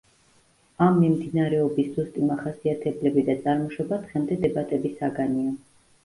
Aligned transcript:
ამ 0.83 0.95
მიმდინარეობის 1.01 1.91
ზუსტი 1.97 2.23
მახასიათებლები 2.29 3.23
და 3.27 3.35
წარმოშობა 3.43 3.99
დღემდე 4.07 4.39
დებატების 4.47 4.97
საგანია. 5.03 5.53